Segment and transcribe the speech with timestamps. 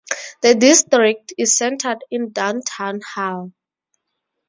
[0.41, 3.51] The district is centred in Downtown Hull.